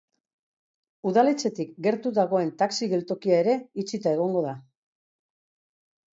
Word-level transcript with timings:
Udaletxetik 1.09 1.75
gertu 1.87 2.13
dagoen 2.21 2.49
taxi 2.63 2.89
geltokia 2.95 3.37
ere 3.43 3.55
itxita 3.85 4.17
egongo 4.19 4.43
da. 4.49 4.57